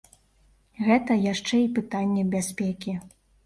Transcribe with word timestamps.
Гэта 0.87 1.19
яшчэ 1.33 1.55
і 1.67 1.69
пытанне 1.77 2.27
бяспекі. 2.35 3.01